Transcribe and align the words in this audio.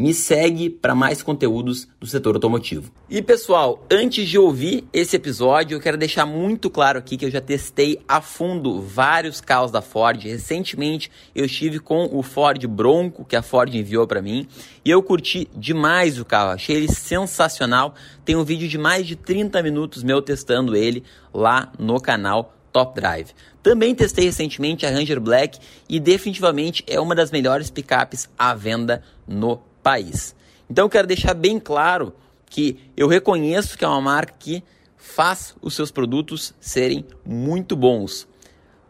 Me 0.00 0.14
segue 0.14 0.70
para 0.70 0.94
mais 0.94 1.22
conteúdos 1.22 1.86
do 2.00 2.06
setor 2.06 2.34
automotivo. 2.34 2.90
E 3.10 3.20
pessoal, 3.20 3.84
antes 3.90 4.26
de 4.26 4.38
ouvir 4.38 4.88
esse 4.94 5.14
episódio, 5.14 5.76
eu 5.76 5.80
quero 5.80 5.98
deixar 5.98 6.24
muito 6.24 6.70
claro 6.70 6.98
aqui 6.98 7.18
que 7.18 7.26
eu 7.26 7.30
já 7.30 7.38
testei 7.38 8.00
a 8.08 8.22
fundo 8.22 8.80
vários 8.80 9.42
carros 9.42 9.70
da 9.70 9.82
Ford. 9.82 10.24
Recentemente 10.24 11.10
eu 11.34 11.44
estive 11.44 11.78
com 11.78 12.08
o 12.10 12.22
Ford 12.22 12.66
Bronco 12.66 13.26
que 13.26 13.36
a 13.36 13.42
Ford 13.42 13.74
enviou 13.74 14.06
para 14.06 14.22
mim 14.22 14.48
e 14.82 14.90
eu 14.90 15.02
curti 15.02 15.46
demais 15.54 16.18
o 16.18 16.24
carro, 16.24 16.52
achei 16.52 16.76
ele 16.76 16.88
sensacional. 16.88 17.94
Tem 18.24 18.34
um 18.36 18.42
vídeo 18.42 18.66
de 18.66 18.78
mais 18.78 19.06
de 19.06 19.16
30 19.16 19.62
minutos 19.62 20.02
meu 20.02 20.22
testando 20.22 20.74
ele 20.74 21.04
lá 21.30 21.70
no 21.78 22.00
canal 22.00 22.56
Top 22.72 22.98
Drive. 22.98 23.32
Também 23.62 23.94
testei 23.94 24.24
recentemente 24.24 24.86
a 24.86 24.90
Ranger 24.90 25.20
Black 25.20 25.58
e 25.86 26.00
definitivamente 26.00 26.82
é 26.86 26.98
uma 26.98 27.14
das 27.14 27.30
melhores 27.30 27.68
picapes 27.68 28.30
à 28.38 28.54
venda 28.54 29.02
no 29.28 29.60
país. 29.82 30.34
Então 30.68 30.86
eu 30.86 30.90
quero 30.90 31.06
deixar 31.06 31.34
bem 31.34 31.58
claro 31.58 32.14
que 32.46 32.78
eu 32.96 33.08
reconheço 33.08 33.76
que 33.76 33.84
é 33.84 33.88
uma 33.88 34.00
marca 34.00 34.34
que 34.38 34.62
faz 34.96 35.54
os 35.60 35.74
seus 35.74 35.90
produtos 35.90 36.54
serem 36.60 37.04
muito 37.24 37.74
bons. 37.74 38.28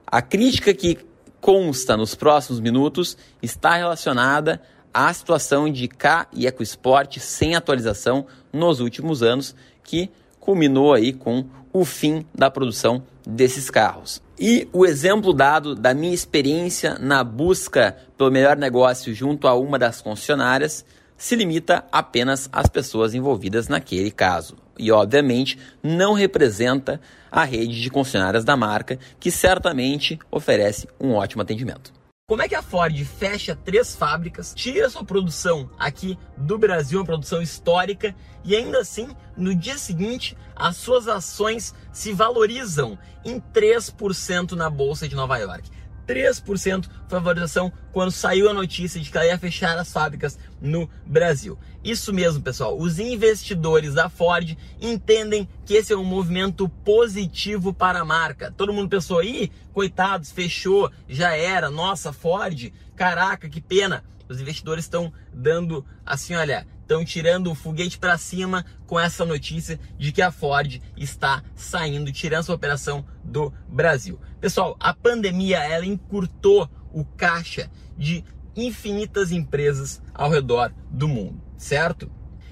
A 0.06 0.20
crítica 0.20 0.74
que 0.74 0.98
consta 1.40 1.96
nos 1.96 2.14
próximos 2.14 2.60
minutos 2.60 3.16
está 3.42 3.76
relacionada 3.76 4.60
à 4.92 5.12
situação 5.12 5.70
de 5.70 5.88
K 5.88 6.26
e 6.32 6.46
EcoSport 6.46 7.18
sem 7.18 7.54
atualização 7.54 8.26
nos 8.52 8.80
últimos 8.80 9.22
anos, 9.22 9.54
que 9.84 10.10
culminou 10.40 10.94
aí 10.94 11.12
com 11.12 11.44
o 11.72 11.84
fim 11.84 12.26
da 12.34 12.50
produção 12.50 13.02
desses 13.24 13.70
carros. 13.70 14.20
E 14.38 14.66
o 14.72 14.86
exemplo 14.86 15.32
dado 15.32 15.74
da 15.74 15.92
minha 15.92 16.14
experiência 16.14 16.98
na 16.98 17.22
busca 17.22 17.96
pelo 18.16 18.30
melhor 18.30 18.56
negócio 18.56 19.14
junto 19.14 19.46
a 19.46 19.54
uma 19.54 19.78
das 19.78 20.00
concessionárias 20.00 20.84
se 21.16 21.36
limita 21.36 21.84
apenas 21.92 22.48
às 22.50 22.66
pessoas 22.66 23.14
envolvidas 23.14 23.68
naquele 23.68 24.10
caso. 24.10 24.56
E, 24.78 24.90
obviamente, 24.90 25.58
não 25.82 26.14
representa 26.14 26.98
a 27.30 27.44
rede 27.44 27.82
de 27.82 27.90
concessionárias 27.90 28.42
da 28.42 28.56
marca, 28.56 28.98
que 29.20 29.30
certamente 29.30 30.18
oferece 30.30 30.88
um 30.98 31.12
ótimo 31.12 31.42
atendimento. 31.42 31.92
Como 32.30 32.42
é 32.42 32.48
que 32.48 32.54
a 32.54 32.62
Ford 32.62 32.96
fecha 33.04 33.56
três 33.56 33.96
fábricas, 33.96 34.54
tira 34.54 34.88
sua 34.88 35.02
produção 35.02 35.68
aqui 35.76 36.16
do 36.36 36.56
Brasil, 36.56 37.00
uma 37.00 37.04
produção 37.04 37.42
histórica, 37.42 38.14
e 38.44 38.54
ainda 38.54 38.78
assim, 38.78 39.08
no 39.36 39.52
dia 39.52 39.76
seguinte, 39.76 40.38
as 40.54 40.76
suas 40.76 41.08
ações 41.08 41.74
se 41.92 42.12
valorizam 42.12 42.96
em 43.24 43.40
3% 43.40 44.52
na 44.52 44.70
Bolsa 44.70 45.08
de 45.08 45.16
Nova 45.16 45.38
York? 45.38 45.68
3% 46.06 46.88
favorização 47.08 47.72
quando 47.92 48.10
saiu 48.10 48.48
a 48.48 48.54
notícia 48.54 49.00
de 49.00 49.10
que 49.10 49.16
ela 49.16 49.26
ia 49.26 49.38
fechar 49.38 49.76
as 49.78 49.92
fábricas 49.92 50.38
no 50.60 50.88
Brasil. 51.04 51.58
Isso 51.82 52.12
mesmo, 52.12 52.42
pessoal. 52.42 52.78
Os 52.78 52.98
investidores 52.98 53.94
da 53.94 54.08
Ford 54.08 54.56
entendem 54.80 55.48
que 55.64 55.74
esse 55.74 55.92
é 55.92 55.96
um 55.96 56.04
movimento 56.04 56.68
positivo 56.68 57.72
para 57.72 58.00
a 58.00 58.04
marca. 58.04 58.52
Todo 58.54 58.72
mundo 58.72 58.88
pensou, 58.88 59.18
aí, 59.18 59.50
coitados, 59.72 60.30
fechou, 60.30 60.90
já 61.08 61.34
era, 61.34 61.70
nossa, 61.70 62.12
Ford, 62.12 62.70
caraca, 62.94 63.48
que 63.48 63.60
pena. 63.60 64.04
Os 64.28 64.40
investidores 64.40 64.84
estão 64.84 65.12
dando 65.32 65.84
assim, 66.04 66.34
olha, 66.34 66.66
estão 66.90 67.04
tirando 67.04 67.52
o 67.52 67.54
foguete 67.54 67.96
para 67.96 68.18
cima 68.18 68.66
com 68.84 68.98
essa 68.98 69.24
notícia 69.24 69.78
de 69.96 70.10
que 70.10 70.20
a 70.20 70.32
Ford 70.32 70.82
está 70.96 71.40
saindo, 71.54 72.10
tirando 72.10 72.42
sua 72.42 72.56
operação 72.56 73.06
do 73.22 73.52
Brasil. 73.68 74.18
Pessoal, 74.40 74.76
a 74.80 74.92
pandemia 74.92 75.58
ela 75.58 75.86
encurtou 75.86 76.68
o 76.92 77.04
caixa 77.04 77.70
de 77.96 78.24
infinitas 78.56 79.30
empresas 79.30 80.02
ao 80.12 80.28
redor 80.28 80.74
do 80.90 81.06
mundo, 81.06 81.40
certo? 81.56 82.10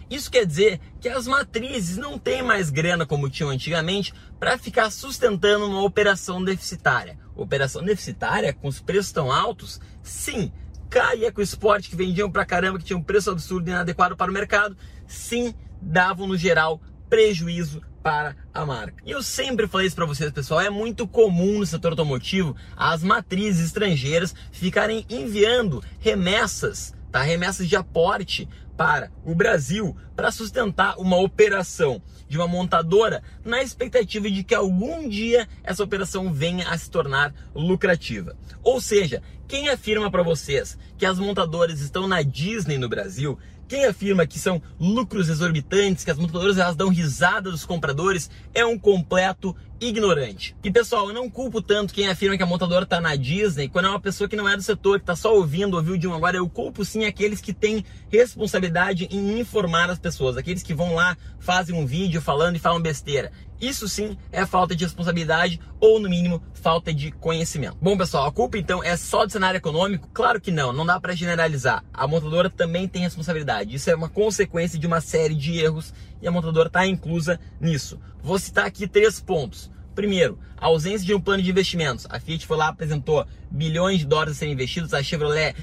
Isso 0.09 0.31
quer 0.31 0.47
dizer 0.47 0.81
que 1.00 1.09
as 1.09 1.27
matrizes 1.27 1.97
não 1.97 2.16
têm 2.16 2.41
mais 2.41 2.71
grana 2.71 3.04
como 3.04 3.28
tinham 3.28 3.50
antigamente 3.50 4.15
para 4.38 4.56
ficar 4.56 4.91
sustentando 4.91 5.66
uma 5.66 5.82
operação 5.82 6.43
deficitária. 6.43 7.19
Operação 7.34 7.82
deficitária 7.82 8.53
com 8.54 8.69
os 8.69 8.81
preços 8.81 9.10
tão 9.10 9.32
altos? 9.32 9.81
Sim, 10.00 10.53
caía 10.88 11.31
com 11.32 11.41
o 11.41 11.44
esporte 11.44 11.91
que 11.91 11.97
vendiam 11.97 12.31
pra 12.31 12.44
caramba, 12.44 12.78
que 12.78 12.84
tinha 12.84 12.97
um 12.97 13.03
preço 13.03 13.31
absurdo 13.31 13.69
e 13.69 13.71
inadequado 13.71 14.16
para 14.16 14.31
o 14.31 14.34
mercado, 14.34 14.76
sim, 15.06 15.54
davam 15.81 16.26
no 16.26 16.37
geral 16.37 16.81
prejuízo 17.09 17.82
para 18.03 18.37
a 18.54 18.65
marca. 18.65 19.03
E 19.04 19.10
eu 19.10 19.22
sempre 19.22 19.66
falei 19.66 19.87
isso 19.87 19.97
para 19.97 20.06
vocês, 20.06 20.31
pessoal, 20.31 20.60
é 20.60 20.71
muito 20.71 21.06
comum 21.06 21.59
no 21.59 21.66
setor 21.66 21.93
automotivo 21.93 22.56
as 22.77 23.03
matrizes 23.03 23.66
estrangeiras 23.66 24.34
ficarem 24.50 25.04
enviando 25.10 25.82
remessas, 25.98 26.94
tá? 27.10 27.22
Remessas 27.22 27.69
de 27.69 27.77
aporte 27.77 28.48
para 28.78 29.11
o 29.25 29.34
Brasil 29.34 29.97
para 30.15 30.31
sustentar 30.31 30.97
uma 30.99 31.16
operação 31.16 32.00
de 32.28 32.39
uma 32.39 32.47
montadora 32.47 33.22
na 33.44 33.61
expectativa 33.61 34.31
de 34.31 34.44
que 34.44 34.55
algum 34.55 35.09
dia 35.09 35.49
essa 35.65 35.83
operação 35.83 36.33
venha 36.33 36.69
a 36.69 36.78
se 36.78 36.89
tornar 36.89 37.34
lucrativa. 37.55 38.37
Ou 38.62 38.81
seja, 38.81 39.21
quem 39.49 39.69
afirma 39.69 40.11
para 40.11 40.22
vocês 40.22 40.78
que 40.97 41.05
as 41.05 41.19
montadoras 41.19 41.81
estão 41.81 42.06
na 42.06 42.22
Disney 42.22 42.78
no 42.78 42.89
Brasil 42.89 43.37
quem 43.69 43.84
afirma 43.84 44.27
que 44.27 44.39
são 44.39 44.62
lucros 44.81 45.28
exorbitantes, 45.28 46.03
que 46.03 46.10
as 46.10 46.16
montadoras 46.16 46.56
elas 46.56 46.75
dão 46.75 46.89
risada 46.89 47.50
dos 47.50 47.66
compradores, 47.66 48.31
é 48.55 48.65
um 48.65 48.78
completo 48.78 49.55
ignorante. 49.81 50.56
E 50.62 50.71
pessoal, 50.71 51.09
eu 51.09 51.15
não 51.15 51.31
culpo 51.31 51.62
tanto 51.62 51.94
quem 51.94 52.09
afirma 52.09 52.37
que 52.37 52.43
a 52.43 52.47
montadora 52.47 52.84
está 52.84 53.00
na 53.00 53.15
Disney, 53.16 53.69
quando 53.69 53.87
é 53.87 53.89
uma 53.89 54.00
pessoa 54.00 54.28
que 54.28 54.37
não 54.37 54.49
é 54.49 54.56
do 54.56 54.62
setor, 54.62 54.99
que 54.99 55.05
está 55.05 55.16
só 55.16 55.34
ouvindo, 55.34 55.75
ouviu 55.75 55.97
de 55.97 56.06
um 56.09 56.15
agora. 56.15 56.37
Eu 56.37 56.49
culpo 56.49 56.84
sim 56.84 57.05
aqueles 57.05 57.41
que 57.41 57.53
têm 57.53 57.84
responsabilidade 58.11 59.09
em 59.11 59.39
informar 59.39 59.91
as 59.91 59.99
pessoas, 59.99 60.37
aqueles 60.37 60.62
que 60.62 60.75
vão 60.75 60.94
lá, 60.94 61.16
fazem 61.39 61.75
um 61.75 61.87
vídeo 61.87 62.21
falando 62.21 62.56
e 62.56 62.61
falam 62.61 62.81
besteira. 62.81 63.31
Isso 63.61 63.89
sim 63.89 64.16
é 64.31 64.47
falta 64.47 64.75
de 64.75 64.84
responsabilidade 64.84 65.61
ou, 65.81 65.99
no 65.99 66.09
mínimo, 66.09 66.41
falta 66.55 66.95
de 66.95 67.10
conhecimento. 67.10 67.77
Bom, 67.81 67.99
pessoal, 67.99 68.27
a 68.27 68.33
culpa 68.33 68.56
então 68.56 68.84
é 68.84 68.97
só 68.97 69.27
do 69.27 69.33
cenário 69.33 69.59
econômico? 69.59 70.09
Claro 70.12 70.41
que 70.41 70.53
não, 70.53 70.72
não 70.72 70.87
dá 70.87 71.00
para 71.00 71.15
generalizar. 71.15 71.84
A 71.93 72.06
montadora 72.06 72.49
também 72.49 72.87
tem 72.87 73.03
responsabilidade. 73.03 73.75
Isso 73.75 73.91
é 73.91 73.97
uma 73.97 74.09
consequência 74.09 74.78
de 74.78 74.87
uma 74.87 75.00
série 75.00 75.34
de 75.34 75.59
erros 75.59 75.93
e 76.22 76.28
a 76.28 76.31
montadora 76.31 76.69
está 76.69 76.87
inclusa 76.87 77.41
nisso. 77.60 77.99
Vou 78.22 78.39
citar 78.39 78.66
aqui 78.66 78.87
três 78.87 79.21
pontos. 79.21 79.68
Primeiro, 79.98 80.38
a 80.56 80.66
ausência 80.66 81.04
de 81.04 81.12
um 81.12 81.20
plano 81.20 81.42
de 81.42 81.50
investimentos. 81.50 82.06
A 82.09 82.20
Fiat 82.20 82.47
foi 82.47 82.56
lá, 82.56 82.69
apresentou 82.69 83.26
bilhões 83.50 83.98
de 83.98 84.06
dólares 84.06 84.34
a 84.34 84.38
serem 84.38 84.54
investidos, 84.54 84.94
a 84.94 85.03
Chevrolet 85.03 85.56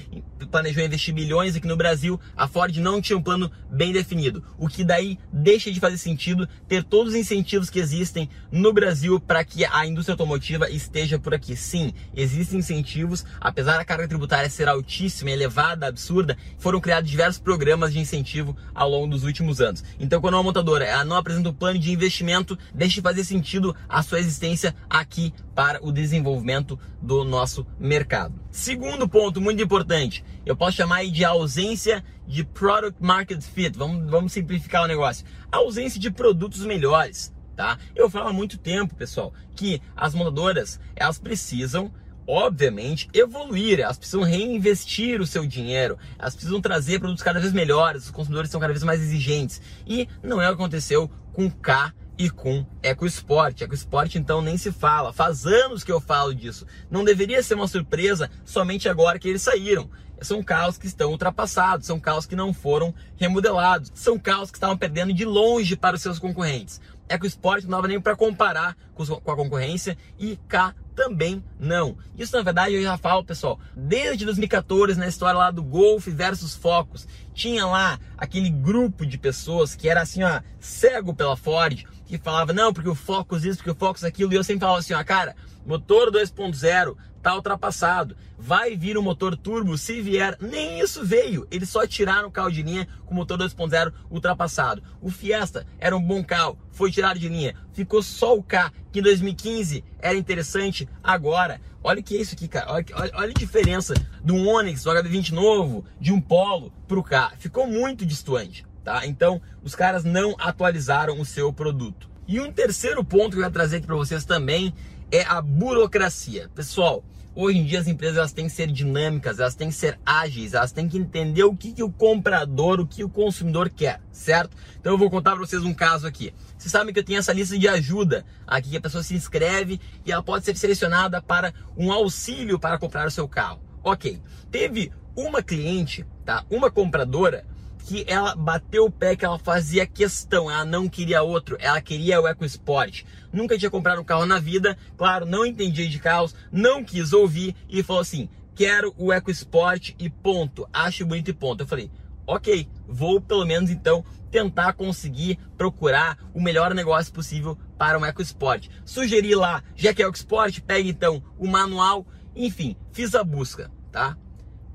planejou 0.44 0.84
investir 0.84 1.14
bilhões 1.14 1.56
aqui 1.56 1.66
no 1.66 1.76
Brasil, 1.76 2.20
a 2.36 2.46
Ford 2.46 2.76
não 2.76 3.00
tinha 3.00 3.16
um 3.16 3.22
plano 3.22 3.50
bem 3.70 3.92
definido. 3.92 4.44
O 4.58 4.68
que 4.68 4.84
daí 4.84 5.18
deixa 5.32 5.72
de 5.72 5.80
fazer 5.80 5.98
sentido 5.98 6.48
ter 6.68 6.84
todos 6.84 7.14
os 7.14 7.18
incentivos 7.18 7.70
que 7.70 7.78
existem 7.78 8.28
no 8.50 8.72
Brasil 8.72 9.18
para 9.18 9.44
que 9.44 9.64
a 9.64 9.86
indústria 9.86 10.14
automotiva 10.14 10.68
esteja 10.70 11.18
por 11.18 11.34
aqui. 11.34 11.56
Sim, 11.56 11.92
existem 12.14 12.58
incentivos, 12.58 13.24
apesar 13.40 13.78
da 13.78 13.84
carga 13.84 14.08
tributária 14.08 14.50
ser 14.50 14.68
altíssima, 14.68 15.30
elevada, 15.30 15.86
absurda, 15.86 16.36
foram 16.58 16.80
criados 16.80 17.10
diversos 17.10 17.40
programas 17.40 17.92
de 17.92 17.98
incentivo 17.98 18.56
ao 18.74 18.90
longo 18.90 19.06
dos 19.06 19.24
últimos 19.24 19.60
anos. 19.60 19.84
Então, 19.98 20.20
quando 20.20 20.34
uma 20.34 20.42
montadora 20.42 20.84
ela 20.84 21.04
não 21.04 21.16
apresenta 21.16 21.48
um 21.48 21.54
plano 21.54 21.78
de 21.78 21.92
investimento, 21.92 22.58
deixa 22.74 22.96
de 22.96 23.00
fazer 23.00 23.24
sentido 23.24 23.74
a 23.88 24.02
sua 24.02 24.18
existência 24.18 24.74
aqui 24.90 25.32
para 25.54 25.84
o 25.84 25.90
desenvolvimento 25.90 26.78
do 27.00 27.24
nosso 27.24 27.66
mercado. 27.78 28.34
Segundo 28.50 29.08
ponto 29.08 29.40
muito 29.40 29.62
importante, 29.62 30.24
eu 30.44 30.56
posso 30.56 30.76
chamar 30.76 31.04
de 31.06 31.24
ausência 31.24 32.04
de 32.26 32.44
product 32.44 33.02
market 33.02 33.42
fit. 33.42 33.76
Vamos, 33.76 34.10
vamos 34.10 34.32
simplificar 34.32 34.84
o 34.84 34.86
negócio. 34.86 35.26
A 35.50 35.58
ausência 35.58 36.00
de 36.00 36.10
produtos 36.10 36.64
melhores, 36.64 37.32
tá? 37.54 37.78
Eu 37.94 38.10
falo 38.10 38.28
há 38.28 38.32
muito 38.32 38.58
tempo, 38.58 38.94
pessoal, 38.94 39.32
que 39.54 39.80
as 39.96 40.14
montadoras, 40.14 40.80
elas 40.94 41.18
precisam 41.18 41.92
obviamente, 42.28 43.08
evoluir, 43.14 43.78
elas 43.78 43.98
precisam 43.98 44.22
reinvestir 44.22 45.20
o 45.20 45.26
seu 45.26 45.46
dinheiro, 45.46 45.96
elas 46.18 46.34
precisam 46.34 46.60
trazer 46.60 46.98
produtos 46.98 47.22
cada 47.22 47.38
vez 47.38 47.52
melhores, 47.52 48.06
os 48.06 48.10
consumidores 48.10 48.50
são 48.50 48.60
cada 48.60 48.72
vez 48.72 48.82
mais 48.82 49.00
exigentes. 49.00 49.60
E 49.86 50.08
não 50.22 50.42
é 50.42 50.46
o 50.46 50.56
que 50.56 50.60
aconteceu 50.60 51.08
com 51.32 51.48
K 51.48 51.92
e 52.18 52.30
com 52.30 52.66
EcoSport. 52.82 53.60
EcoSport 53.60 54.14
então 54.16 54.40
nem 54.40 54.56
se 54.56 54.72
fala. 54.72 55.12
Faz 55.12 55.46
anos 55.46 55.84
que 55.84 55.92
eu 55.92 56.00
falo 56.00 56.34
disso. 56.34 56.66
Não 56.90 57.04
deveria 57.04 57.42
ser 57.42 57.54
uma 57.54 57.68
surpresa 57.68 58.30
somente 58.44 58.88
agora 58.88 59.18
que 59.18 59.28
eles 59.28 59.42
saíram. 59.42 59.90
São 60.20 60.42
carros 60.42 60.78
que 60.78 60.86
estão 60.86 61.10
ultrapassados, 61.10 61.86
são 61.86 62.00
carros 62.00 62.26
que 62.26 62.34
não 62.34 62.52
foram 62.52 62.94
remodelados, 63.16 63.92
são 63.94 64.18
carros 64.18 64.50
que 64.50 64.56
estavam 64.56 64.76
perdendo 64.76 65.12
de 65.12 65.24
longe 65.24 65.76
para 65.76 65.96
os 65.96 66.02
seus 66.02 66.18
concorrentes. 66.18 66.80
EcoSport 67.08 67.62
não 67.64 67.70
dava 67.70 67.88
nem 67.88 68.00
para 68.00 68.16
comparar 68.16 68.76
com 68.94 69.30
a 69.30 69.36
concorrência 69.36 69.96
e 70.18 70.36
cá 70.48 70.74
também 70.94 71.44
não. 71.58 71.96
Isso 72.16 72.34
na 72.36 72.42
verdade 72.42 72.74
eu 72.74 72.82
já 72.82 72.96
falo, 72.96 73.22
pessoal, 73.22 73.60
desde 73.76 74.24
2014 74.24 74.98
na 74.98 75.06
história 75.06 75.38
lá 75.38 75.50
do 75.50 75.62
Golf 75.62 76.06
versus 76.08 76.54
Focus, 76.54 77.06
tinha 77.34 77.66
lá 77.66 78.00
aquele 78.16 78.48
grupo 78.48 79.04
de 79.04 79.18
pessoas 79.18 79.74
que 79.74 79.88
era 79.88 80.02
assim, 80.02 80.22
ó, 80.22 80.40
cego 80.58 81.14
pela 81.14 81.36
Ford, 81.36 81.84
que 82.06 82.18
falava, 82.18 82.52
não, 82.52 82.72
porque 82.72 82.88
o 82.88 82.94
Focus 82.94 83.44
isso, 83.44 83.58
porque 83.58 83.70
o 83.70 83.74
Focus 83.74 84.04
aquilo, 84.04 84.32
e 84.32 84.36
eu 84.36 84.44
sempre 84.44 84.60
falava 84.60 84.78
assim, 84.78 84.94
ó, 84.94 85.04
cara, 85.04 85.36
motor 85.66 86.10
2.0 86.10 86.96
tá 87.26 87.34
ultrapassado. 87.34 88.16
Vai 88.38 88.76
vir 88.76 88.96
o 88.96 89.00
um 89.00 89.02
motor 89.02 89.36
turbo, 89.36 89.76
se 89.76 90.00
vier, 90.00 90.36
nem 90.40 90.78
isso 90.78 91.04
veio. 91.04 91.44
Eles 91.50 91.68
só 91.68 91.84
tiraram 91.84 92.28
o 92.28 92.30
carro 92.30 92.52
de 92.52 92.62
linha 92.62 92.86
com 93.04 93.14
o 93.14 93.16
motor 93.16 93.36
2.0 93.36 93.92
ultrapassado. 94.08 94.80
O 95.00 95.10
Fiesta 95.10 95.66
era 95.80 95.96
um 95.96 96.00
bom 96.00 96.22
carro, 96.22 96.56
foi 96.70 96.92
tirado 96.92 97.18
de 97.18 97.28
linha. 97.28 97.56
Ficou 97.72 98.00
só 98.00 98.36
o 98.36 98.44
K, 98.44 98.72
que 98.92 99.00
em 99.00 99.02
2015 99.02 99.82
era 99.98 100.16
interessante. 100.16 100.88
Agora, 101.02 101.60
olha 101.82 101.98
o 101.98 102.02
que 102.02 102.16
é 102.16 102.20
isso 102.20 102.36
aqui, 102.36 102.46
cara. 102.46 102.72
Olha, 102.72 102.84
olha, 102.92 103.12
olha 103.16 103.30
a 103.30 103.40
diferença 103.40 103.92
do 104.22 104.36
Onix, 104.36 104.84
do 104.84 104.90
HB20 104.90 105.32
novo, 105.32 105.84
de 106.00 106.12
um 106.12 106.20
Polo 106.20 106.72
pro 106.86 107.02
K. 107.02 107.32
Ficou 107.38 107.66
muito 107.66 108.06
distante, 108.06 108.64
tá? 108.84 109.04
Então, 109.04 109.42
os 109.64 109.74
caras 109.74 110.04
não 110.04 110.36
atualizaram 110.38 111.20
o 111.20 111.24
seu 111.24 111.52
produto. 111.52 112.08
E 112.28 112.38
um 112.38 112.52
terceiro 112.52 113.02
ponto 113.02 113.30
que 113.30 113.38
eu 113.38 113.42
quero 113.42 113.52
trazer 113.52 113.78
aqui 113.78 113.86
para 113.86 113.96
vocês 113.96 114.24
também 114.24 114.72
é 115.10 115.22
a 115.22 115.40
burocracia. 115.40 116.50
Pessoal, 116.54 117.04
hoje 117.36 117.58
em 117.58 117.64
dia 117.64 117.78
as 117.78 117.86
empresas 117.86 118.16
elas 118.16 118.32
têm 118.32 118.46
que 118.46 118.52
ser 118.52 118.72
dinâmicas, 118.72 119.38
elas 119.38 119.54
têm 119.54 119.68
que 119.68 119.74
ser 119.74 120.00
ágeis, 120.04 120.54
elas 120.54 120.72
têm 120.72 120.88
que 120.88 120.96
entender 120.96 121.44
o 121.44 121.54
que, 121.54 121.72
que 121.72 121.82
o 121.82 121.92
comprador, 121.92 122.80
o 122.80 122.86
que 122.86 123.04
o 123.04 123.08
consumidor 123.08 123.68
quer, 123.68 124.00
certo? 124.10 124.56
Então 124.80 124.94
eu 124.94 124.98
vou 124.98 125.10
contar 125.10 125.32
para 125.32 125.40
vocês 125.40 125.62
um 125.62 125.74
caso 125.74 126.06
aqui. 126.06 126.32
Vocês 126.56 126.72
sabem 126.72 126.92
que 126.94 126.98
eu 126.98 127.04
tenho 127.04 127.18
essa 127.18 127.32
lista 127.32 127.58
de 127.58 127.68
ajuda 127.68 128.24
aqui 128.46 128.70
que 128.70 128.76
a 128.78 128.80
pessoa 128.80 129.02
se 129.02 129.14
inscreve 129.14 129.78
e 130.04 130.10
ela 130.10 130.22
pode 130.22 130.46
ser 130.46 130.56
selecionada 130.56 131.20
para 131.20 131.52
um 131.76 131.92
auxílio 131.92 132.58
para 132.58 132.78
comprar 132.78 133.06
o 133.06 133.10
seu 133.10 133.28
carro. 133.28 133.60
Ok, 133.84 134.20
teve 134.50 134.90
uma 135.14 135.42
cliente, 135.42 136.06
tá? 136.24 136.44
Uma 136.50 136.70
compradora 136.70 137.44
que 137.86 138.04
ela 138.08 138.34
bateu 138.34 138.86
o 138.86 138.90
pé 138.90 139.14
que 139.14 139.24
ela 139.24 139.38
fazia 139.38 139.86
questão, 139.86 140.50
ela 140.50 140.64
não 140.64 140.88
queria 140.88 141.22
outro, 141.22 141.56
ela 141.60 141.80
queria 141.80 142.20
o 142.20 142.26
EcoSport. 142.26 143.04
Nunca 143.32 143.56
tinha 143.56 143.70
comprado 143.70 144.00
um 144.00 144.04
carro 144.04 144.26
na 144.26 144.40
vida, 144.40 144.76
claro, 144.96 145.24
não 145.24 145.46
entendia 145.46 145.88
de 145.88 146.00
carros, 146.00 146.34
não 146.50 146.82
quis 146.82 147.12
ouvir 147.12 147.54
e 147.68 147.84
falou 147.84 148.02
assim: 148.02 148.28
quero 148.56 148.92
o 148.98 149.12
EcoSport 149.12 149.94
e 150.00 150.10
ponto, 150.10 150.68
acho 150.72 151.06
bonito 151.06 151.30
e 151.30 151.32
ponto. 151.32 151.62
Eu 151.62 151.66
falei, 151.68 151.88
ok, 152.26 152.68
vou 152.88 153.20
pelo 153.20 153.46
menos 153.46 153.70
então 153.70 154.04
tentar 154.32 154.72
conseguir 154.72 155.38
procurar 155.56 156.18
o 156.34 156.40
melhor 156.40 156.74
negócio 156.74 157.12
possível 157.12 157.56
para 157.78 157.96
o 157.96 158.04
EcoSport. 158.04 158.68
Sugeri 158.84 159.36
lá, 159.36 159.62
já 159.76 159.94
que 159.94 160.02
é 160.02 160.06
o 160.06 160.08
EcoSport, 160.08 160.60
pegue 160.62 160.88
então 160.88 161.22
o 161.38 161.46
manual, 161.46 162.04
enfim, 162.34 162.76
fiz 162.90 163.14
a 163.14 163.22
busca, 163.22 163.70
tá? 163.92 164.18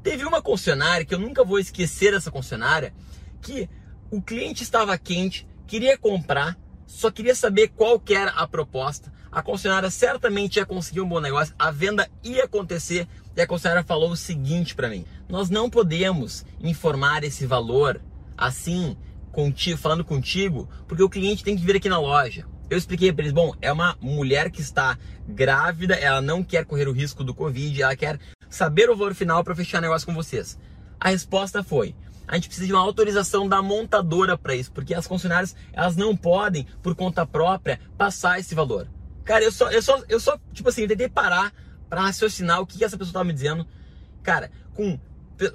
Teve 0.03 0.25
uma 0.25 0.41
concessionária 0.41 1.05
que 1.05 1.13
eu 1.13 1.19
nunca 1.19 1.43
vou 1.43 1.59
esquecer 1.59 2.13
essa 2.13 2.31
concessionária, 2.31 2.93
que 3.41 3.69
o 4.09 4.21
cliente 4.21 4.63
estava 4.63 4.97
quente, 4.97 5.47
queria 5.67 5.97
comprar, 5.97 6.57
só 6.87 7.11
queria 7.11 7.35
saber 7.35 7.69
qual 7.69 7.99
que 7.99 8.13
era 8.13 8.31
a 8.31 8.47
proposta. 8.47 9.13
A 9.31 9.41
concessionária 9.41 9.89
certamente 9.91 10.57
ia 10.57 10.65
conseguir 10.65 11.01
um 11.01 11.07
bom 11.07 11.19
negócio, 11.19 11.53
a 11.57 11.71
venda 11.71 12.09
ia 12.23 12.45
acontecer 12.45 13.07
e 13.35 13.41
a 13.41 13.47
concessionária 13.47 13.83
falou 13.83 14.11
o 14.11 14.17
seguinte 14.17 14.75
para 14.75 14.89
mim: 14.89 15.05
nós 15.29 15.49
não 15.49 15.69
podemos 15.69 16.45
informar 16.59 17.23
esse 17.23 17.45
valor 17.45 18.01
assim 18.37 18.97
contigo, 19.31 19.77
falando 19.77 20.03
contigo, 20.03 20.67
porque 20.87 21.03
o 21.03 21.09
cliente 21.09 21.43
tem 21.43 21.55
que 21.55 21.63
vir 21.63 21.75
aqui 21.75 21.87
na 21.87 21.99
loja. 21.99 22.45
Eu 22.69 22.77
expliquei 22.77 23.13
para 23.13 23.23
eles, 23.23 23.33
bom, 23.33 23.53
é 23.61 23.71
uma 23.71 23.97
mulher 24.01 24.49
que 24.49 24.61
está 24.61 24.97
grávida, 25.27 25.93
ela 25.93 26.21
não 26.21 26.43
quer 26.43 26.65
correr 26.65 26.87
o 26.87 26.93
risco 26.93 27.23
do 27.23 27.33
Covid, 27.33 27.81
ela 27.81 27.95
quer 27.95 28.19
saber 28.51 28.89
o 28.89 28.95
valor 28.95 29.15
final 29.15 29.43
para 29.43 29.55
fechar 29.55 29.81
negócio 29.81 30.05
com 30.05 30.13
vocês? 30.13 30.59
A 30.99 31.09
resposta 31.09 31.63
foi: 31.63 31.95
a 32.27 32.35
gente 32.35 32.47
precisa 32.47 32.67
de 32.67 32.73
uma 32.73 32.81
autorização 32.81 33.49
da 33.49 33.61
montadora 33.61 34.37
para 34.37 34.55
isso, 34.55 34.71
porque 34.71 34.93
as 34.93 35.07
concessionárias 35.07 35.55
elas 35.73 35.95
não 35.95 36.15
podem, 36.15 36.67
por 36.83 36.93
conta 36.93 37.25
própria, 37.25 37.79
passar 37.97 38.39
esse 38.39 38.53
valor. 38.53 38.87
Cara, 39.23 39.43
eu 39.43 39.51
só, 39.51 39.71
eu 39.71 39.81
só, 39.81 40.03
eu 40.07 40.19
só 40.19 40.37
tipo 40.53 40.69
assim, 40.69 40.87
tentei 40.87 41.09
parar 41.09 41.51
para 41.89 42.01
raciocinar 42.01 42.61
o 42.61 42.67
que 42.67 42.83
essa 42.83 42.97
pessoa 42.97 43.11
estava 43.11 43.25
me 43.25 43.33
dizendo. 43.33 43.65
Cara, 44.21 44.51
com 44.73 44.99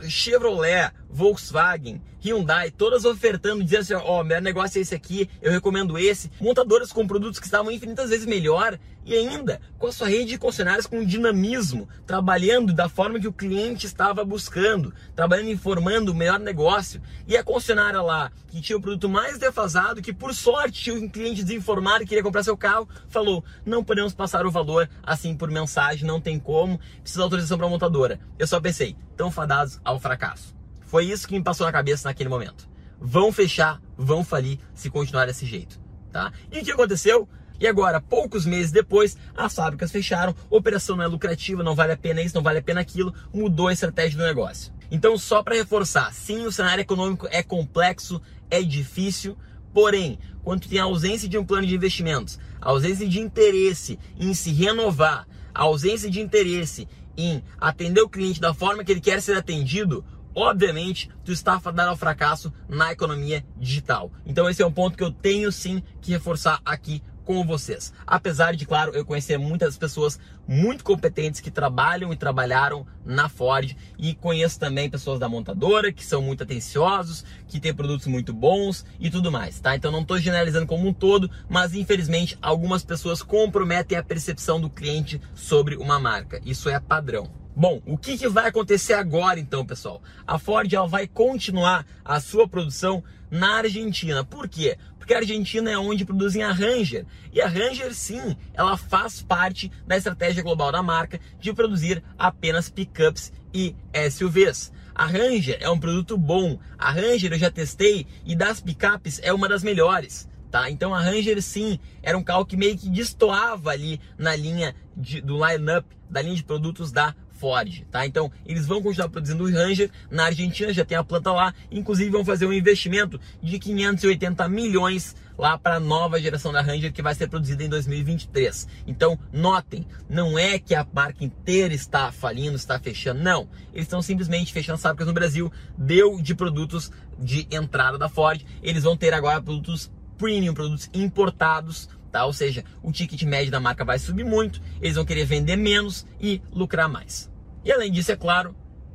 Chevrolet, 0.09 0.93
Volkswagen, 1.08 2.00
Hyundai, 2.23 2.70
todas 2.70 3.05
ofertando, 3.05 3.62
dizendo 3.62 3.81
assim, 3.81 3.94
ó, 3.94 4.20
oh, 4.20 4.25
meu 4.25 4.41
negócio 4.41 4.79
é 4.79 4.82
esse 4.82 4.94
aqui, 4.94 5.31
eu 5.41 5.53
recomendo 5.53 5.99
esse. 5.99 6.31
Montadoras 6.41 6.93
com 6.93 7.06
produtos 7.06 7.38
que 7.38 7.47
estavam 7.47 7.70
infinitas 7.70 8.11
vezes 8.11 8.26
melhor 8.26 8.79
e 9.05 9.14
ainda 9.14 9.61
com 9.79 9.87
a 9.87 9.93
sua 9.93 10.08
rede 10.08 10.31
de 10.31 10.38
concessionárias 10.38 10.87
com 10.87 11.05
dinamismo, 11.05 11.88
trabalhando 12.05 12.73
da 12.73 12.88
forma 12.88 13.20
que 13.20 13.29
o 13.29 13.32
cliente 13.32 13.87
estava 13.87 14.25
buscando, 14.25 14.93
trabalhando 15.14 15.50
informando 15.50 16.11
o 16.11 16.14
melhor 16.14 16.41
negócio. 16.41 17.00
E 17.29 17.37
a 17.37 17.44
concessionária 17.44 18.02
lá, 18.02 18.32
que 18.49 18.61
tinha 18.61 18.76
o 18.76 18.81
produto 18.81 19.09
mais 19.09 19.38
defasado, 19.38 20.02
que 20.02 20.12
por 20.12 20.35
sorte 20.35 20.82
tinha 20.82 20.97
um 20.97 21.09
cliente 21.09 21.44
desinformado 21.44 22.02
e 22.02 22.06
queria 22.06 22.23
comprar 22.23 22.43
seu 22.43 22.56
carro, 22.56 22.88
falou: 23.09 23.44
não 23.64 23.85
podemos 23.85 24.12
passar 24.12 24.44
o 24.44 24.50
valor 24.50 24.88
assim 25.02 25.37
por 25.37 25.50
mensagem, 25.50 26.06
não 26.06 26.20
tem 26.20 26.38
como, 26.38 26.81
precisa 27.00 27.20
de 27.20 27.25
autorização 27.25 27.56
para 27.56 27.67
a 27.69 27.70
montadora. 27.70 28.19
Eu 28.37 28.47
só 28.47 28.61
pensei, 28.61 28.97
tão 29.17 29.31
fadados 29.31 29.81
ao 29.85 30.00
fracasso. 30.00 30.56
Foi 30.87 31.05
isso 31.05 31.29
que 31.29 31.35
me 31.35 31.43
passou 31.43 31.67
na 31.67 31.73
cabeça 31.73 32.09
naquele 32.09 32.29
momento. 32.29 32.69
Vão 32.99 33.31
fechar, 33.31 33.81
vão 33.97 34.25
falir 34.25 34.59
se 34.73 34.88
continuar 34.88 35.27
desse 35.27 35.44
jeito, 35.44 35.79
tá? 36.11 36.33
E 36.50 36.61
o 36.61 36.65
que 36.65 36.71
aconteceu? 36.73 37.29
E 37.59 37.67
agora, 37.67 38.00
poucos 38.00 38.47
meses 38.47 38.71
depois, 38.71 39.17
as 39.37 39.55
fábricas 39.55 39.91
fecharam, 39.91 40.35
a 40.50 40.56
operação 40.56 40.97
não 40.97 41.05
é 41.05 41.06
lucrativa, 41.06 41.62
não 41.62 41.75
vale 41.75 41.93
a 41.93 41.97
pena 41.97 42.23
isso, 42.23 42.35
não 42.35 42.43
vale 42.43 42.59
a 42.59 42.62
pena 42.62 42.81
aquilo, 42.81 43.15
mudou 43.33 43.69
a 43.69 43.73
estratégia 43.73 44.19
do 44.19 44.25
negócio. 44.25 44.73
Então, 44.91 45.19
só 45.19 45.43
para 45.43 45.56
reforçar, 45.56 46.12
sim, 46.12 46.47
o 46.47 46.53
cenário 46.53 46.83
econômico 46.83 47.27
é 47.31 47.43
complexo, 47.43 48.21
é 48.50 48.62
difícil, 48.62 49.37
porém, 49.73 50.19
quando 50.44 50.69
tem 50.69 50.79
a 50.79 50.85
ausência 50.85 51.29
de 51.29 51.37
um 51.37 51.44
plano 51.44 51.67
de 51.67 51.75
investimentos, 51.75 52.38
a 52.61 52.71
ausência 52.71 53.09
de 53.09 53.19
interesse 53.19 53.99
em 54.19 54.33
se 54.33 54.53
renovar, 54.53 55.27
a 55.53 55.62
ausência 55.62 56.11
de 56.11 56.21
interesse 56.21 56.87
em 57.17 57.43
atender 57.59 58.03
o 58.03 58.09
cliente 58.09 58.41
da 58.41 58.53
forma 58.53 58.85
que 58.85 58.93
ele 58.93 59.00
quer 59.00 59.23
ser 59.23 59.37
atendido, 59.37 60.05
obviamente, 60.37 61.09
tu 61.25 61.33
está 61.33 61.59
fadado 61.59 61.88
ao 61.88 61.97
fracasso 61.97 62.53
na 62.69 62.93
economia 62.93 63.43
digital. 63.56 64.12
Então 64.27 64.49
esse 64.49 64.62
é 64.62 64.67
um 64.67 64.71
ponto 64.73 64.97
que 64.97 65.03
eu 65.03 65.11
tenho 65.11 65.50
sim 65.50 65.83
que 66.03 66.12
reforçar 66.12 66.61
aqui 66.65 67.03
com 67.25 67.44
vocês. 67.44 67.93
Apesar 68.07 68.55
de, 68.55 68.64
claro, 68.64 68.93
eu 68.95 69.05
conhecer 69.05 69.37
muitas 69.37 69.76
pessoas 69.76 70.19
muito 70.47 70.85
competentes 70.85 71.40
que 71.40 71.50
trabalham 71.50 72.12
e 72.12 72.16
trabalharam 72.16 72.87
na 73.05 73.28
Ford 73.28 73.76
e 73.99 74.14
conheço 74.14 74.61
também 74.61 74.88
pessoas 74.88 75.19
da 75.19 75.28
montadora 75.28 75.93
que 75.93 76.05
são 76.05 76.23
muito 76.23 76.45
atenciosos, 76.45 77.25
que 77.49 77.59
têm 77.59 77.75
produtos 77.75 78.07
muito 78.07 78.33
bons 78.33 78.87
e 79.00 79.11
tudo 79.11 79.33
mais, 79.33 79.59
tá? 79.59 79.75
Então 79.75 79.90
não 79.90 80.02
estou 80.02 80.19
generalizando 80.19 80.66
como 80.66 80.87
um 80.88 80.95
todo, 80.95 81.28
mas 81.49 81.75
infelizmente 81.75 82.38
algumas 82.40 82.85
pessoas 82.85 83.23
comprometem 83.23 83.99
a 83.99 84.05
percepção 84.05 84.61
do 84.61 84.71
cliente 84.71 85.21
sobre 85.35 85.76
uma 85.76 85.99
marca. 85.99 86.40
Isso 86.45 86.69
é 86.69 86.78
padrão. 86.78 87.46
Bom, 87.59 87.81
o 87.87 87.97
que, 87.97 88.19
que, 88.19 88.29
vai 88.29 88.49
acontecer 88.49 88.93
agora 88.93 89.41
então, 89.41 89.65
pessoal? 89.65 90.03
A 90.27 90.39
Ford 90.39 90.71
ela 90.71 90.87
vai 90.87 91.07
continuar 91.07 91.87
a 92.05 92.21
sua 92.21 92.47
produção 92.47 93.03
na 93.31 93.57
Argentina. 93.57 94.23
Por 94.23 94.47
quê? 94.47 94.77
Porque 94.99 95.15
a 95.15 95.19
Argentina 95.21 95.71
é 95.71 95.79
onde 95.79 96.05
produzem 96.05 96.43
a 96.43 96.53
Ranger. 96.53 97.07
E 97.33 97.41
a 97.41 97.49
Ranger, 97.49 97.95
sim, 97.95 98.37
ela 98.53 98.77
faz 98.77 99.23
parte 99.23 99.73
da 99.87 99.97
estratégia 99.97 100.43
global 100.43 100.71
da 100.71 100.83
marca 100.83 101.19
de 101.41 101.51
produzir 101.55 102.05
apenas 102.19 102.69
pickups 102.69 103.33
e 103.55 103.75
SUVs. 104.11 104.71
A 104.95 105.07
Ranger 105.07 105.57
é 105.59 105.71
um 105.71 105.81
produto 105.81 106.19
bom. 106.19 106.59
A 106.77 106.91
Ranger 106.91 107.33
eu 107.33 107.39
já 107.39 107.51
testei 107.51 108.07
e 108.27 108.37
das 108.37 108.61
pickups 108.61 109.19
é 109.23 109.33
uma 109.33 109.49
das 109.49 109.63
melhores. 109.63 110.29
Tá? 110.51 110.71
Então 110.71 110.95
a 110.95 111.01
Ranger 111.01 111.41
sim 111.43 111.81
era 112.03 112.19
um 112.19 112.23
carro 112.23 112.45
que 112.45 112.57
meio 112.57 112.77
que 112.77 112.91
destoava 112.91 113.71
ali 113.71 113.99
na 114.19 114.37
linha 114.37 114.75
de, 114.95 115.23
do 115.23 115.39
line-up, 115.43 115.89
da 116.09 116.21
linha 116.21 116.37
de 116.37 116.45
produtos 116.45 116.93
da 116.93 117.15
Ford, 117.38 117.85
tá? 117.90 118.07
Então, 118.07 118.31
eles 118.45 118.66
vão 118.66 118.83
continuar 118.83 119.09
produzindo 119.09 119.45
o 119.45 119.52
Ranger 119.52 119.90
na 120.11 120.26
Argentina, 120.26 120.73
já 120.73 120.85
tem 120.85 120.97
a 120.97 121.05
planta 121.05 121.33
lá, 121.33 121.55
inclusive 121.71 122.11
vão 122.11 122.25
fazer 122.25 122.47
um 122.47 122.52
investimento 122.52 123.21
de 123.43 123.59
580 123.59 124.49
milhões 124.49 125.14
lá 125.38 125.59
para 125.59 125.76
a 125.76 125.81
nova 125.81 126.21
geração 126.21 126.52
da 126.52 126.62
Ranger 126.62 126.93
que 126.93 127.02
vai 127.02 127.14
ser 127.14 127.28
produzida 127.28 127.62
em 127.62 127.69
2023. 127.69 128.66
Então, 128.87 129.19
notem, 129.33 129.87
não 130.09 130.38
é 130.38 130.59
que 130.59 130.75
a 130.75 130.87
marca 130.93 131.25
inteira 131.25 131.75
está 131.75 132.11
falindo, 132.11 132.57
está 132.57 132.78
fechando, 132.78 133.23
não. 133.23 133.49
Eles 133.73 133.87
estão 133.87 134.00
simplesmente 134.00 134.52
fechando 134.52 134.78
fábricas 134.78 135.07
no 135.07 135.12
Brasil, 135.12 135.52
deu 135.76 136.21
de 136.21 136.35
produtos 136.35 136.90
de 137.19 137.47
entrada 137.50 137.99
da 137.99 138.09
Ford. 138.09 138.43
Eles 138.62 138.85
vão 138.85 138.97
ter 138.97 139.12
agora 139.12 139.40
produtos 139.43 139.90
premium, 140.16 140.55
produtos 140.55 140.88
importados, 140.95 141.88
tá? 142.11 142.25
Ou 142.25 142.33
seja, 142.33 142.65
o 142.83 142.93
ticket 142.93 143.23
médio 143.23 143.51
da 143.51 143.61
marca 143.61 143.85
vai 143.85 143.99
subir 143.99 144.25
muito, 144.25 144.61
eles 144.81 144.97
vão 144.97 145.05
querer 145.05 145.25
vender 145.25 145.57
menos 145.57 146.07
e 146.21 146.41
lucrar 146.53 146.89
mais. 146.89 147.31
E 147.65 147.73
além 147.73 147.91
disso, 147.91 148.13
é 148.13 148.17
claro, 148.17 148.55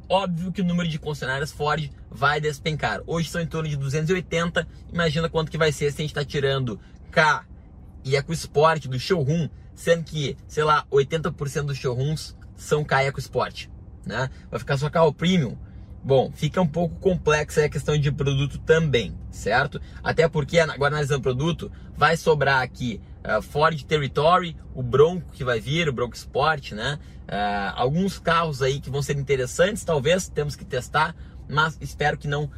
óbvio 0.09 0.51
que 0.51 0.61
o 0.61 0.65
número 0.65 0.89
de 0.89 0.99
concessionárias 0.99 1.51
Ford 1.51 1.89
vai 2.09 2.41
despencar. 2.41 3.01
Hoje 3.07 3.29
são 3.29 3.41
em 3.41 3.47
torno 3.47 3.69
de 3.69 3.77
280, 3.77 4.67
imagina 4.91 5.29
quanto 5.29 5.51
que 5.51 5.57
vai 5.57 5.71
ser 5.71 5.91
se 5.91 5.97
a 5.97 6.03
gente 6.03 6.11
está 6.11 6.25
tirando 6.25 6.79
K 7.11 7.45
e 8.03 8.15
EcoSport 8.15 8.87
do 8.87 8.99
showroom, 8.99 9.49
sendo 9.75 10.03
que, 10.03 10.37
sei 10.47 10.63
lá, 10.63 10.85
80% 10.91 11.63
dos 11.63 11.77
showrooms 11.77 12.35
são 12.55 12.83
K 12.83 13.03
e 13.03 13.07
EcoSport, 13.07 13.67
né? 14.05 14.29
Vai 14.49 14.59
ficar 14.59 14.77
só 14.77 14.89
carro 14.89 15.13
premium. 15.13 15.57
Bom, 16.03 16.31
fica 16.33 16.59
um 16.59 16.67
pouco 16.67 16.95
complexa 16.95 17.63
a 17.63 17.69
questão 17.69 17.95
de 17.95 18.11
produto 18.11 18.57
também, 18.57 19.15
certo? 19.29 19.79
Até 20.03 20.27
porque, 20.27 20.57
agora 20.59 20.95
analisando 20.95 21.21
produto, 21.21 21.71
vai 21.95 22.17
sobrar 22.17 22.63
aqui 22.63 22.99
uh, 23.23 23.39
Ford 23.39 23.83
Territory, 23.83 24.57
o 24.73 24.81
Bronco 24.81 25.31
que 25.31 25.43
vai 25.43 25.59
vir, 25.59 25.87
o 25.87 25.93
Bronco 25.93 26.15
Sport, 26.15 26.71
né? 26.71 26.97
Uh, 27.27 27.73
alguns 27.75 28.17
carros 28.17 28.63
aí 28.63 28.79
que 28.79 28.89
vão 28.89 29.03
ser 29.03 29.15
interessantes, 29.15 29.83
talvez, 29.83 30.27
temos 30.27 30.55
que 30.55 30.65
testar, 30.65 31.15
mas 31.47 31.77
espero 31.79 32.17
que 32.17 32.27
não 32.27 32.45
uh, 32.45 32.49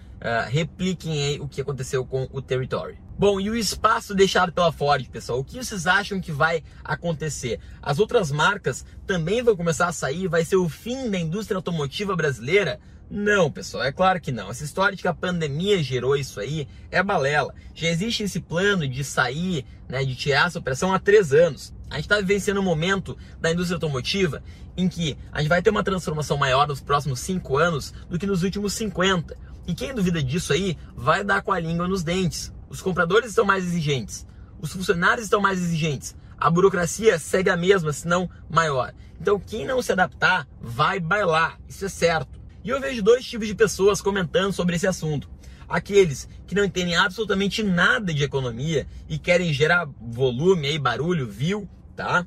repliquem 0.47 1.41
o 1.41 1.47
que 1.47 1.59
aconteceu 1.59 2.05
com 2.05 2.29
o 2.31 2.41
Territory. 2.41 3.02
Bom, 3.17 3.39
e 3.39 3.47
o 3.47 3.55
espaço 3.55 4.15
deixado 4.15 4.51
pela 4.51 4.71
Ford, 4.71 5.07
pessoal? 5.07 5.39
O 5.39 5.43
que 5.43 5.63
vocês 5.63 5.85
acham 5.85 6.19
que 6.19 6.31
vai 6.31 6.63
acontecer? 6.83 7.59
As 7.79 7.99
outras 7.99 8.31
marcas 8.31 8.83
também 9.05 9.43
vão 9.43 9.55
começar 9.55 9.87
a 9.87 9.93
sair? 9.93 10.27
Vai 10.27 10.43
ser 10.43 10.55
o 10.55 10.67
fim 10.67 11.11
da 11.11 11.19
indústria 11.19 11.55
automotiva 11.55 12.15
brasileira? 12.15 12.79
Não, 13.11 13.51
pessoal, 13.51 13.83
é 13.83 13.91
claro 13.91 14.19
que 14.19 14.31
não. 14.31 14.49
Essa 14.49 14.63
história 14.63 14.95
de 14.95 15.03
que 15.03 15.07
a 15.07 15.13
pandemia 15.13 15.83
gerou 15.83 16.15
isso 16.15 16.39
aí 16.39 16.67
é 16.89 17.03
balela. 17.03 17.53
Já 17.75 17.89
existe 17.89 18.23
esse 18.23 18.39
plano 18.39 18.87
de 18.87 19.03
sair, 19.03 19.63
né, 19.87 20.03
de 20.03 20.15
tirar 20.15 20.47
essa 20.47 20.57
operação 20.57 20.91
há 20.91 20.97
três 20.97 21.31
anos. 21.31 21.71
A 21.91 21.95
gente 21.97 22.05
está 22.05 22.17
vivenciando 22.19 22.59
um 22.59 22.63
momento 22.63 23.15
da 23.39 23.51
indústria 23.51 23.75
automotiva 23.75 24.41
em 24.75 24.89
que 24.89 25.15
a 25.31 25.39
gente 25.39 25.49
vai 25.49 25.61
ter 25.61 25.69
uma 25.69 25.83
transformação 25.83 26.37
maior 26.37 26.67
nos 26.67 26.81
próximos 26.81 27.19
cinco 27.19 27.57
anos 27.57 27.93
do 28.09 28.17
que 28.17 28.25
nos 28.25 28.41
últimos 28.41 28.73
50. 28.73 29.37
E 29.67 29.75
quem 29.75 29.93
duvida 29.93 30.21
disso 30.21 30.51
aí 30.51 30.75
vai 30.95 31.23
dar 31.23 31.43
com 31.43 31.51
a 31.51 31.59
língua 31.59 31.87
nos 31.87 32.01
dentes. 32.01 32.52
Os 32.73 32.81
compradores 32.81 33.29
estão 33.29 33.45
mais 33.45 33.63
exigentes, 33.63 34.25
os 34.59 34.73
funcionários 34.73 35.25
estão 35.25 35.39
mais 35.39 35.61
exigentes, 35.61 36.15
a 36.35 36.49
burocracia 36.49 37.19
segue 37.19 37.51
a 37.51 37.55
mesma, 37.55 37.93
se 37.93 38.07
não 38.07 38.27
maior. 38.49 38.95
Então, 39.21 39.39
quem 39.39 39.63
não 39.63 39.79
se 39.79 39.91
adaptar 39.91 40.47
vai 40.59 40.99
bailar, 40.99 41.59
isso 41.69 41.85
é 41.85 41.87
certo. 41.87 42.41
E 42.63 42.69
eu 42.69 42.81
vejo 42.81 43.03
dois 43.03 43.23
tipos 43.23 43.47
de 43.47 43.53
pessoas 43.53 44.01
comentando 44.01 44.51
sobre 44.53 44.75
esse 44.75 44.87
assunto. 44.87 45.29
Aqueles 45.69 46.27
que 46.47 46.55
não 46.55 46.65
entendem 46.65 46.95
absolutamente 46.95 47.61
nada 47.61 48.11
de 48.11 48.23
economia 48.23 48.87
e 49.07 49.19
querem 49.19 49.53
gerar 49.53 49.87
volume 50.01 50.65
aí, 50.65 50.79
barulho, 50.79 51.27
viu, 51.27 51.69
tá? 51.95 52.25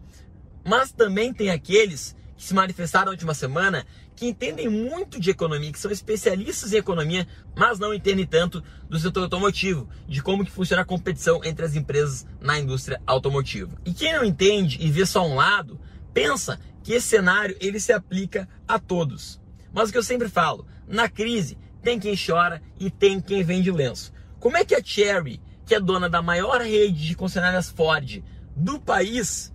Mas 0.64 0.92
também 0.92 1.34
tem 1.34 1.50
aqueles 1.50 2.14
que 2.36 2.44
se 2.44 2.54
manifestaram 2.54 3.06
na 3.06 3.10
última 3.10 3.34
semana 3.34 3.84
que 4.16 4.26
entendem 4.26 4.66
muito 4.66 5.20
de 5.20 5.30
economia, 5.30 5.70
que 5.70 5.78
são 5.78 5.90
especialistas 5.90 6.73
em 6.73 6.78
economia, 6.78 7.28
mas 7.54 7.78
não 7.78 7.92
entendem 7.92 8.26
tanto 8.26 8.64
do 8.88 8.99
setor 8.99 9.25
automotivo, 9.25 9.87
de 10.08 10.23
como 10.23 10.44
que 10.44 10.50
funciona 10.50 10.82
a 10.82 10.87
competição 10.87 11.44
entre 11.44 11.66
as 11.66 11.76
empresas 11.76 12.26
na 12.40 12.58
indústria 12.58 13.00
automotiva. 13.06 13.76
E 13.85 13.92
quem 13.92 14.14
não 14.14 14.25
entende 14.25 14.78
e 14.80 14.90
vê 14.90 15.04
só 15.04 15.25
um 15.25 15.35
lado, 15.35 15.78
pensa 16.14 16.58
que 16.82 16.94
esse 16.94 17.08
cenário 17.08 17.54
ele 17.61 17.78
se 17.78 17.92
aplica 17.92 18.49
a 18.66 18.78
todos. 18.78 19.38
Mas 19.70 19.90
o 19.90 19.92
que 19.92 19.99
eu 19.99 20.02
sempre 20.02 20.30
falo, 20.30 20.66
na 20.88 21.11
crise 21.11 21.58
tem 21.82 22.00
quem 22.00 22.16
chora 22.16 22.62
e 22.80 22.90
tem 22.90 23.20
quem 23.20 23.44
vende 23.44 23.70
lenço. 23.70 24.12
Como 24.40 24.56
é 24.56 24.64
que 24.64 24.75
a 24.75 24.82
Cherry, 24.82 25.42
que 25.66 25.75
é 25.75 25.80
dona 25.80 26.08
da 26.08 26.23
maior 26.23 26.62
rede 26.62 27.06
de 27.06 27.14
concessionárias 27.14 27.68
Ford 27.68 28.23
do 28.56 28.80
país, 28.80 29.52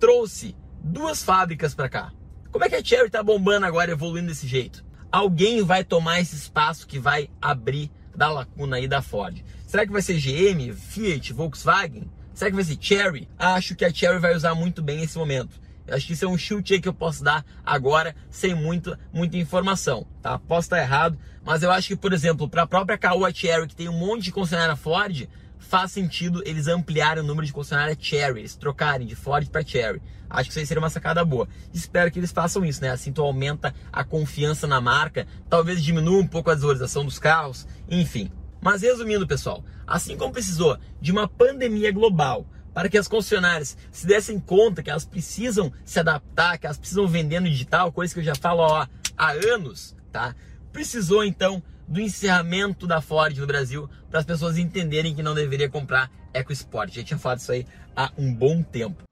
trouxe 0.00 0.56
duas 0.82 1.22
fábricas 1.22 1.74
para 1.74 1.88
cá? 1.88 2.12
Como 2.54 2.64
é 2.64 2.68
que 2.68 2.76
a 2.76 2.84
Cherry 2.84 3.08
está 3.08 3.20
bombando 3.20 3.66
agora, 3.66 3.90
evoluindo 3.90 4.28
desse 4.28 4.46
jeito? 4.46 4.84
Alguém 5.10 5.60
vai 5.64 5.82
tomar 5.82 6.20
esse 6.20 6.36
espaço 6.36 6.86
que 6.86 7.00
vai 7.00 7.28
abrir 7.42 7.90
da 8.14 8.30
lacuna 8.30 8.76
aí 8.76 8.86
da 8.86 9.02
Ford. 9.02 9.42
Será 9.66 9.84
que 9.84 9.90
vai 9.90 10.00
ser 10.00 10.20
GM, 10.20 10.72
Fiat, 10.72 11.32
Volkswagen? 11.32 12.08
Será 12.32 12.52
que 12.52 12.54
vai 12.54 12.64
ser 12.64 12.78
Cherry? 12.80 13.28
Acho 13.36 13.74
que 13.74 13.84
a 13.84 13.92
Cherry 13.92 14.20
vai 14.20 14.36
usar 14.36 14.54
muito 14.54 14.80
bem 14.84 15.02
esse 15.02 15.18
momento. 15.18 15.60
Acho 15.88 16.06
que 16.06 16.12
isso 16.12 16.26
é 16.26 16.28
um 16.28 16.38
chute 16.38 16.80
que 16.80 16.88
eu 16.88 16.94
posso 16.94 17.24
dar 17.24 17.44
agora 17.66 18.14
sem 18.30 18.54
muito, 18.54 18.96
muita 19.12 19.36
informação, 19.36 20.06
tá? 20.22 20.38
Posso 20.38 20.66
estar 20.66 20.78
errado, 20.78 21.18
mas 21.44 21.64
eu 21.64 21.72
acho 21.72 21.88
que, 21.88 21.96
por 21.96 22.12
exemplo, 22.12 22.48
para 22.48 22.62
a 22.62 22.66
própria 22.68 22.96
Caoa 22.96 23.34
Cherry, 23.34 23.66
que 23.66 23.74
tem 23.74 23.88
um 23.88 23.98
monte 23.98 24.26
de 24.26 24.32
concessionária 24.32 24.76
Ford, 24.76 25.28
faz 25.74 25.90
sentido 25.90 26.40
eles 26.46 26.68
ampliarem 26.68 27.20
o 27.20 27.26
número 27.26 27.44
de 27.44 27.52
concessionária 27.52 27.96
Cherry, 27.98 28.42
eles 28.42 28.54
trocarem 28.54 29.08
de 29.08 29.16
Ford 29.16 29.48
para 29.48 29.66
Cherry. 29.66 30.00
Acho 30.30 30.44
que 30.44 30.50
isso 30.50 30.60
aí 30.60 30.66
seria 30.66 30.80
uma 30.80 30.88
sacada 30.88 31.24
boa. 31.24 31.48
Espero 31.72 32.12
que 32.12 32.20
eles 32.20 32.30
façam 32.30 32.64
isso, 32.64 32.80
né? 32.80 32.90
Assim 32.90 33.12
tu 33.12 33.20
aumenta 33.20 33.74
a 33.92 34.04
confiança 34.04 34.68
na 34.68 34.80
marca, 34.80 35.26
talvez 35.50 35.82
diminua 35.82 36.20
um 36.20 36.28
pouco 36.28 36.48
a 36.48 36.54
desvalorização 36.54 37.04
dos 37.04 37.18
carros, 37.18 37.66
enfim. 37.90 38.30
Mas 38.60 38.82
resumindo, 38.82 39.26
pessoal, 39.26 39.64
assim 39.84 40.16
como 40.16 40.32
precisou 40.32 40.78
de 41.00 41.10
uma 41.10 41.26
pandemia 41.26 41.90
global 41.90 42.46
para 42.72 42.88
que 42.88 42.96
as 42.96 43.08
concessionárias 43.08 43.76
se 43.90 44.06
dessem 44.06 44.38
conta 44.38 44.80
que 44.80 44.90
elas 44.90 45.04
precisam 45.04 45.72
se 45.84 45.98
adaptar, 45.98 46.56
que 46.56 46.66
elas 46.66 46.78
precisam 46.78 47.08
vender 47.08 47.40
no 47.40 47.50
digital, 47.50 47.90
coisa 47.90 48.14
que 48.14 48.20
eu 48.20 48.24
já 48.24 48.36
falo 48.36 48.60
ó, 48.60 48.86
há 49.16 49.30
anos, 49.52 49.96
tá? 50.12 50.36
Precisou 50.72 51.24
então 51.24 51.60
do 51.86 52.00
encerramento 52.00 52.86
da 52.86 53.00
Ford 53.00 53.36
no 53.36 53.46
Brasil 53.46 53.88
para 54.10 54.20
as 54.20 54.26
pessoas 54.26 54.58
entenderem 54.58 55.14
que 55.14 55.22
não 55.22 55.34
deveria 55.34 55.68
comprar 55.68 56.10
EcoSport. 56.32 56.94
Já 56.94 57.02
tinha 57.02 57.18
falado 57.18 57.38
isso 57.38 57.52
aí 57.52 57.66
há 57.96 58.10
um 58.18 58.32
bom 58.32 58.62
tempo. 58.62 59.02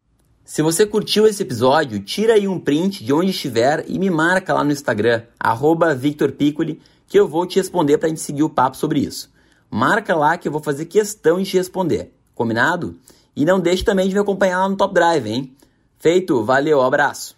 Se 0.45 0.61
você 0.61 0.85
curtiu 0.85 1.27
esse 1.27 1.43
episódio, 1.43 2.01
tira 2.01 2.35
aí 2.35 2.49
um 2.49 2.59
print 2.59 3.05
de 3.05 3.13
onde 3.13 3.31
estiver 3.31 3.85
e 3.87 3.99
me 3.99 4.11
marca 4.11 4.53
lá 4.53 4.65
no 4.65 4.73
Instagram, 4.73 5.23
@victorpiccoli, 5.97 6.81
que 7.07 7.19
eu 7.19 7.29
vou 7.29 7.47
te 7.47 7.57
responder 7.57 7.99
para 7.99 8.07
a 8.07 8.09
gente 8.09 8.21
seguir 8.21 8.43
o 8.43 8.51
papo 8.51 8.77
sobre 8.77 9.01
isso. 9.01 9.31
Marca 9.71 10.17
lá 10.17 10.37
que 10.37 10.49
eu 10.49 10.53
vou 10.53 10.63
fazer 10.63 10.87
questão 10.87 11.41
de 11.41 11.49
te 11.49 11.57
responder. 11.57 12.13
Combinado? 12.35 12.99
E 13.37 13.45
não 13.45 13.61
deixe 13.61 13.85
também 13.85 14.09
de 14.09 14.15
me 14.15 14.21
acompanhar 14.21 14.59
lá 14.59 14.69
no 14.69 14.77
Top 14.77 14.93
Drive, 14.93 15.27
hein? 15.27 15.57
Feito, 15.99 16.45
valeu, 16.45 16.83
abraço! 16.83 17.31